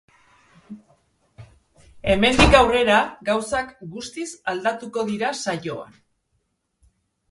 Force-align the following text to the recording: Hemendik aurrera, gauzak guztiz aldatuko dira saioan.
Hemendik 2.15 2.59
aurrera, 2.63 2.97
gauzak 3.31 3.73
guztiz 3.95 4.29
aldatuko 4.57 5.09
dira 5.15 5.35
saioan. 5.47 5.99